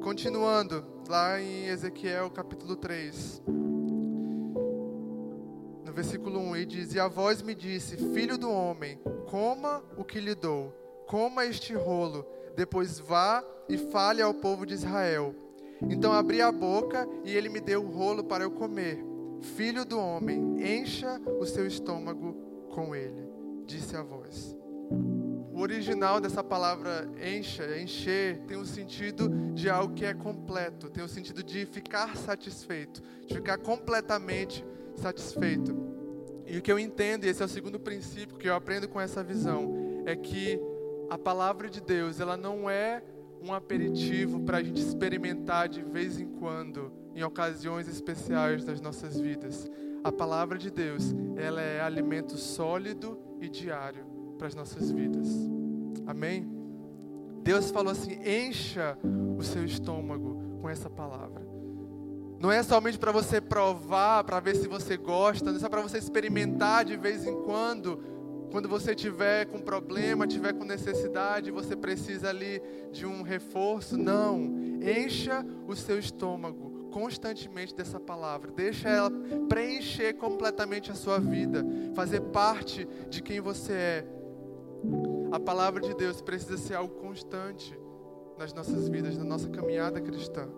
[0.00, 3.42] continuando, lá em Ezequiel capítulo 3,
[5.84, 10.04] no versículo 1, ele diz: E a voz me disse: Filho do homem, coma o
[10.04, 10.72] que lhe dou,
[11.06, 12.26] coma este rolo,
[12.56, 15.34] depois vá e fale ao povo de Israel.
[15.82, 19.04] Então abri a boca e ele me deu o rolo para eu comer.
[19.54, 22.34] Filho do homem, encha o seu estômago
[22.70, 23.28] com ele,
[23.66, 24.59] disse a voz.
[25.60, 31.02] Original dessa palavra encha, encher, tem o um sentido de algo que é completo, tem
[31.02, 34.64] o um sentido de ficar satisfeito, de ficar completamente
[34.96, 35.76] satisfeito.
[36.46, 38.98] E o que eu entendo, e esse é o segundo princípio que eu aprendo com
[38.98, 40.58] essa visão, é que
[41.10, 43.02] a palavra de Deus, ela não é
[43.42, 49.20] um aperitivo para a gente experimentar de vez em quando, em ocasiões especiais das nossas
[49.20, 49.70] vidas.
[50.02, 55.28] A palavra de Deus, ela é alimento sólido e diário para as nossas vidas.
[56.06, 56.48] Amém?
[57.42, 58.96] Deus falou assim: encha
[59.36, 61.46] o seu estômago com essa palavra.
[62.40, 65.82] Não é somente para você provar, para ver se você gosta, não é só para
[65.82, 68.02] você experimentar de vez em quando.
[68.50, 73.98] Quando você tiver com problema, tiver com necessidade, você precisa ali de um reforço.
[73.98, 74.58] Não.
[74.80, 78.50] Encha o seu estômago constantemente dessa palavra.
[78.50, 79.10] Deixa ela
[79.50, 84.19] preencher completamente a sua vida, fazer parte de quem você é.
[85.32, 87.78] A palavra de Deus precisa ser algo constante
[88.38, 90.48] nas nossas vidas, na nossa caminhada cristã.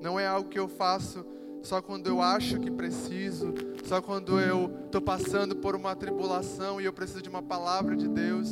[0.00, 1.24] Não é algo que eu faço
[1.62, 3.52] só quando eu acho que preciso,
[3.84, 8.06] só quando eu estou passando por uma tribulação e eu preciso de uma palavra de
[8.08, 8.48] Deus.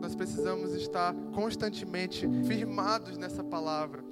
[0.00, 4.04] Nós precisamos estar constantemente firmados nessa palavra.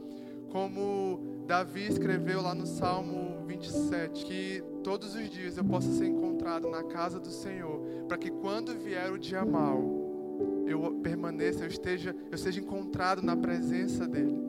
[0.51, 6.69] Como Davi escreveu lá no Salmo 27, que todos os dias eu possa ser encontrado
[6.71, 12.17] na casa do Senhor, para que quando vier o dia mau, eu permaneça, eu esteja,
[12.31, 14.41] eu seja encontrado na presença dele.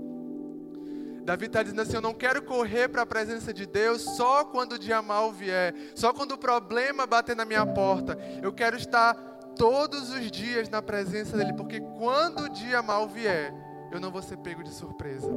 [1.24, 4.74] Davi está dizendo assim: Eu não quero correr para a presença de Deus só quando
[4.74, 8.18] o dia mal vier, só quando o problema bater na minha porta.
[8.42, 9.14] Eu quero estar
[9.56, 13.54] todos os dias na presença dEle, porque quando o dia mal vier,
[13.92, 15.30] eu não vou ser pego de surpresa.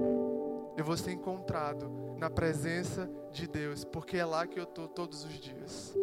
[0.76, 5.24] Eu vou ser encontrado na presença de Deus, porque é lá que eu estou todos
[5.24, 5.94] os dias.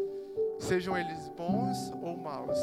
[0.59, 2.59] Sejam eles bons ou maus,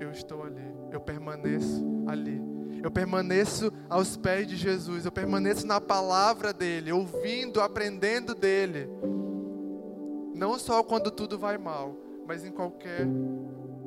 [0.00, 5.80] eu estou ali, eu permaneço ali eu permaneço aos pés de Jesus, eu permaneço na
[5.80, 8.88] palavra dele, ouvindo, aprendendo dele.
[10.34, 13.06] Não só quando tudo vai mal, mas em qualquer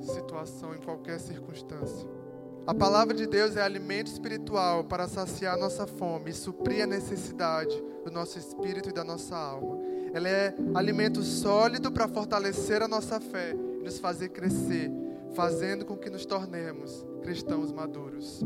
[0.02, 2.10] situação, em qualquer circunstância.
[2.66, 7.76] A palavra de Deus é alimento espiritual para saciar nossa fome e suprir a necessidade
[8.06, 9.80] do nosso espírito e da nossa alma.
[10.14, 14.92] Ela é alimento sólido para fortalecer a nossa fé e nos fazer crescer,
[15.34, 18.42] fazendo com que nos tornemos cristãos maduros.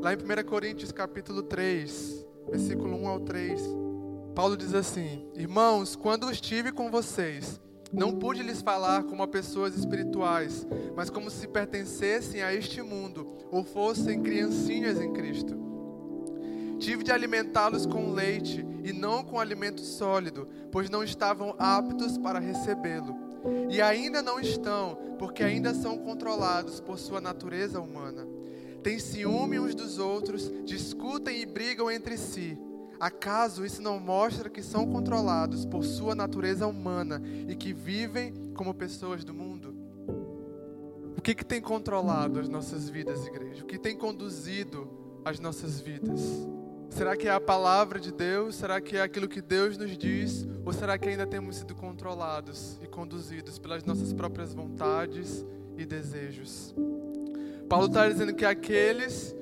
[0.00, 3.62] Lá em 1 Coríntios capítulo 3, versículo 1 ao 3,
[4.34, 7.60] Paulo diz assim: Irmãos, quando estive com vocês,
[7.92, 13.26] não pude lhes falar como a pessoas espirituais, mas como se pertencessem a este mundo
[13.50, 15.56] ou fossem criancinhas em Cristo.
[16.78, 22.38] Tive de alimentá-los com leite e não com alimento sólido, pois não estavam aptos para
[22.38, 23.16] recebê-lo.
[23.68, 28.26] E ainda não estão, porque ainda são controlados por sua natureza humana
[28.88, 32.58] têm ciúme uns dos outros, discutem e brigam entre si.
[33.00, 38.74] Acaso isso não mostra que são controlados por sua natureza humana e que vivem como
[38.74, 39.74] pessoas do mundo?
[41.16, 43.62] O que, que tem controlado as nossas vidas, igreja?
[43.62, 44.88] O que tem conduzido
[45.24, 46.20] as nossas vidas?
[46.90, 48.56] Será que é a palavra de Deus?
[48.56, 50.46] Será que é aquilo que Deus nos diz?
[50.64, 55.44] Ou será que ainda temos sido controlados e conduzidos pelas nossas próprias vontades
[55.76, 56.74] e desejos?
[57.68, 59.37] Paulo está dizendo que aqueles que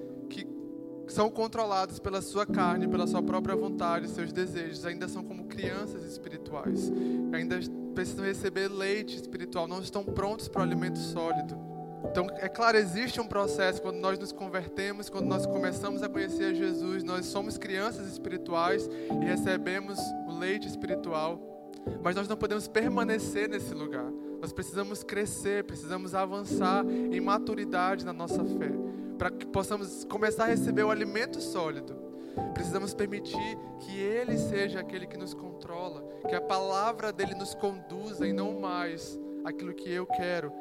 [1.06, 6.04] são controlados pela sua carne, pela sua própria vontade, seus desejos, ainda são como crianças
[6.04, 6.92] espirituais,
[7.32, 7.58] ainda
[7.94, 11.66] precisam receber leite espiritual, não estão prontos para o alimento sólido.
[12.10, 16.54] Então, é claro, existe um processo quando nós nos convertemos, quando nós começamos a conhecer
[16.54, 18.88] Jesus, nós somos crianças espirituais
[19.20, 21.40] e recebemos o leite espiritual,
[22.02, 24.10] mas nós não podemos permanecer nesse lugar.
[24.40, 28.70] Nós precisamos crescer, precisamos avançar em maturidade na nossa fé,
[29.16, 31.96] para que possamos começar a receber o alimento sólido.
[32.52, 38.26] Precisamos permitir que Ele seja aquele que nos controla, que a palavra dele nos conduza
[38.26, 40.52] e não mais aquilo que eu quero.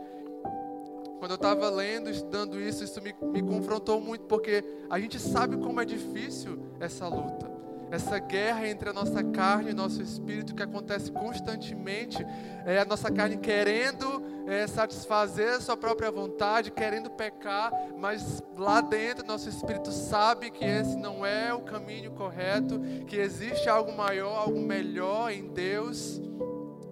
[1.20, 5.58] Quando eu estava lendo, estudando isso, isso me, me confrontou muito, porque a gente sabe
[5.58, 7.55] como é difícil essa luta
[7.96, 12.26] essa guerra entre a nossa carne e o nosso espírito que acontece constantemente,
[12.66, 18.82] é a nossa carne querendo é, satisfazer a sua própria vontade, querendo pecar, mas lá
[18.82, 24.36] dentro nosso espírito sabe que esse não é o caminho correto, que existe algo maior,
[24.36, 26.22] algo melhor em Deus,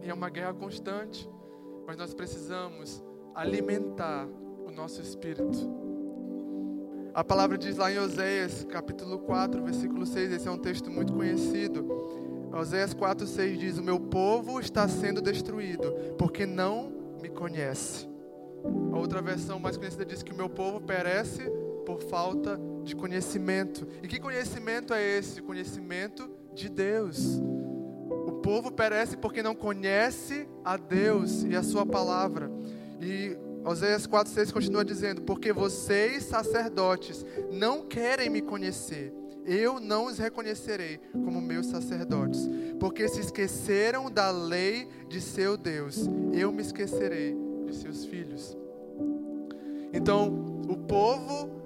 [0.02, 1.30] e é uma guerra constante,
[1.86, 3.04] mas nós precisamos
[3.36, 4.26] alimentar
[4.66, 5.83] o nosso espírito.
[7.14, 11.14] A palavra diz lá em Oséias, capítulo 4, versículo 6, esse é um texto muito
[11.14, 11.88] conhecido.
[12.52, 18.10] Oséias 4, 6 diz: O meu povo está sendo destruído, porque não me conhece.
[18.92, 21.44] A outra versão mais conhecida diz que o meu povo perece
[21.86, 23.88] por falta de conhecimento.
[24.02, 25.40] E que conhecimento é esse?
[25.40, 27.40] Conhecimento de Deus.
[28.26, 32.50] O povo perece porque não conhece a Deus e a sua palavra.
[33.00, 39.14] E Oséias 4,6 continua dizendo: Porque vocês, sacerdotes, não querem me conhecer,
[39.46, 42.50] eu não os reconhecerei como meus sacerdotes,
[42.80, 48.58] porque se esqueceram da lei de seu Deus, eu me esquecerei de seus filhos.
[49.94, 51.64] Então, o povo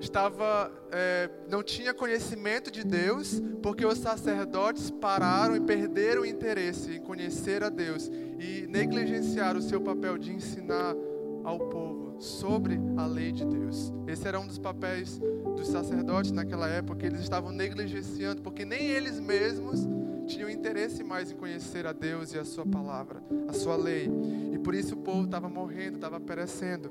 [0.00, 6.96] estava é, não tinha conhecimento de Deus, porque os sacerdotes pararam e perderam o interesse
[6.96, 8.08] em conhecer a Deus
[8.38, 10.94] e negligenciaram o seu papel de ensinar
[11.48, 13.92] ao povo sobre a lei de Deus.
[14.06, 15.18] Esse era um dos papéis
[15.56, 19.88] dos sacerdotes naquela época, eles estavam negligenciando, porque nem eles mesmos
[20.26, 24.10] tinham interesse mais em conhecer a Deus e a sua palavra, a sua lei.
[24.52, 26.90] E por isso o povo estava morrendo, estava perecendo.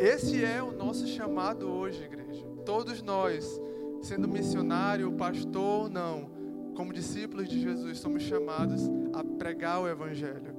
[0.00, 2.46] Esse é o nosso chamado hoje, igreja.
[2.64, 3.60] Todos nós,
[4.00, 6.30] sendo missionário, pastor ou não,
[6.74, 10.56] como discípulos de Jesus, somos chamados a pregar o Evangelho.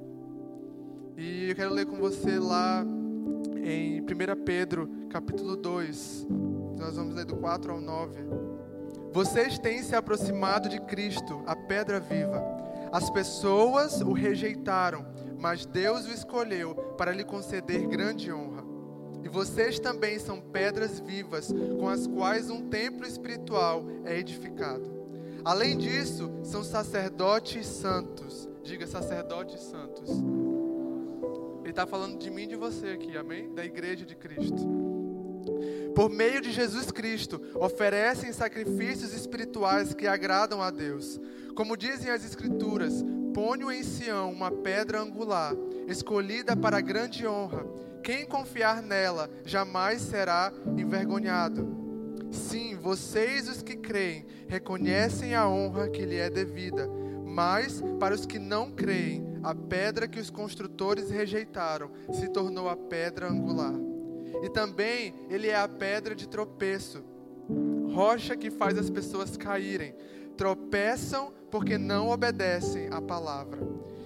[1.16, 2.84] E eu quero ler com você lá
[3.62, 4.04] em 1
[4.44, 6.26] Pedro, capítulo 2.
[6.78, 8.20] Nós vamos ler do 4 ao 9.
[9.12, 12.42] Vocês têm se aproximado de Cristo, a pedra viva.
[12.92, 15.04] As pessoas o rejeitaram,
[15.38, 18.64] mas Deus o escolheu para lhe conceder grande honra.
[19.22, 24.90] E vocês também são pedras vivas, com as quais um templo espiritual é edificado.
[25.44, 28.48] Além disso, são sacerdotes santos.
[28.62, 30.49] Diga sacerdotes santos
[31.70, 33.54] ele está falando de mim e de você aqui, amém?
[33.54, 34.68] Da igreja de Cristo.
[35.94, 41.20] Por meio de Jesus Cristo, oferecem sacrifícios espirituais que agradam a Deus.
[41.54, 45.54] Como dizem as Escrituras, ponho em Sião uma pedra angular,
[45.86, 47.64] escolhida para grande honra.
[48.02, 51.68] Quem confiar nela jamais será envergonhado.
[52.32, 56.90] Sim, vocês os que creem reconhecem a honra que lhe é devida,
[57.30, 62.76] mas para os que não creem, a pedra que os construtores rejeitaram se tornou a
[62.76, 63.74] pedra angular.
[64.42, 67.04] E também ele é a pedra de tropeço,
[67.94, 69.94] rocha que faz as pessoas caírem.
[70.36, 73.58] Tropeçam porque não obedecem à palavra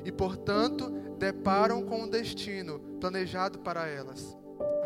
[0.05, 4.37] e, portanto, deparam com um destino planejado para elas.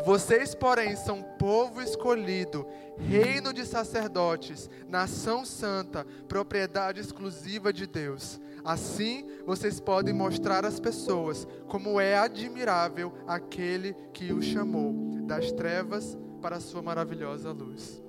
[0.05, 2.65] Vocês, porém, são povo escolhido,
[2.97, 8.39] reino de sacerdotes, nação santa, propriedade exclusiva de Deus.
[8.63, 14.93] Assim, vocês podem mostrar às pessoas como é admirável aquele que o chamou
[15.25, 18.01] das trevas para a sua maravilhosa luz.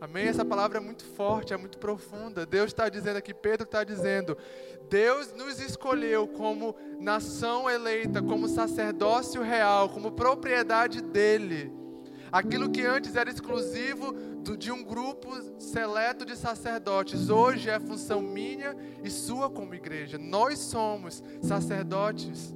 [0.00, 0.28] Amém?
[0.28, 2.46] Essa palavra é muito forte, é muito profunda.
[2.46, 4.36] Deus está dizendo aqui, Pedro está dizendo:
[4.88, 11.70] Deus nos escolheu como nação eleita, como sacerdócio real, como propriedade dele.
[12.32, 15.28] Aquilo que antes era exclusivo do, de um grupo
[15.60, 18.74] seleto de sacerdotes, hoje é função minha
[19.04, 20.16] e sua como igreja.
[20.16, 22.54] Nós somos sacerdotes.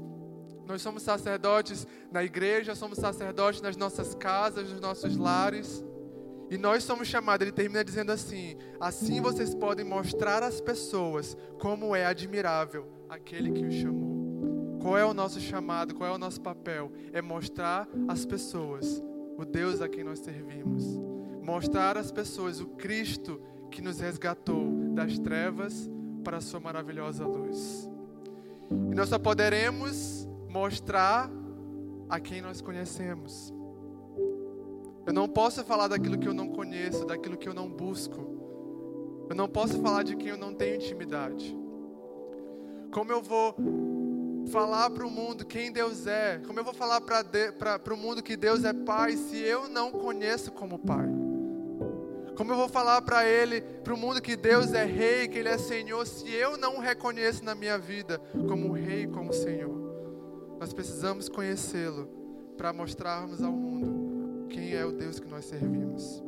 [0.66, 5.84] Nós somos sacerdotes na igreja, somos sacerdotes nas nossas casas, nos nossos lares.
[6.50, 11.94] E nós somos chamados, ele termina dizendo assim: assim vocês podem mostrar às pessoas como
[11.94, 14.78] é admirável aquele que os chamou.
[14.80, 15.94] Qual é o nosso chamado?
[15.94, 16.92] Qual é o nosso papel?
[17.12, 19.02] É mostrar às pessoas
[19.38, 20.84] o Deus a quem nós servimos.
[21.42, 25.88] Mostrar às pessoas o Cristo que nos resgatou das trevas
[26.22, 27.88] para a sua maravilhosa luz.
[28.70, 31.30] E nós só poderemos mostrar
[32.08, 33.53] a quem nós conhecemos.
[35.06, 38.34] Eu não posso falar daquilo que eu não conheço, daquilo que eu não busco.
[39.28, 41.56] Eu não posso falar de quem eu não tenho intimidade.
[42.90, 43.54] Como eu vou
[44.50, 46.40] falar para o mundo quem Deus é?
[46.46, 50.50] Como eu vou falar para o mundo que Deus é Pai se eu não conheço
[50.52, 51.08] como Pai?
[52.36, 55.48] Como eu vou falar para ele, para o mundo que Deus é Rei, que Ele
[55.48, 58.18] é Senhor, se eu não o reconheço na minha vida
[58.48, 60.56] como Rei, como Senhor?
[60.58, 62.08] Nós precisamos conhecê-lo
[62.56, 64.03] para mostrarmos ao mundo
[64.48, 66.23] quem é o Deus que nós servimos.